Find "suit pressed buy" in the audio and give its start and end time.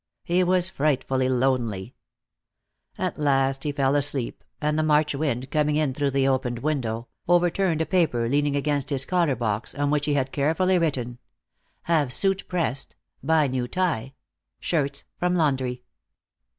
12.11-13.45